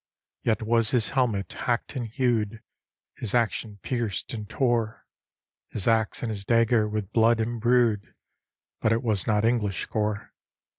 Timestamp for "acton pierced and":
3.35-4.49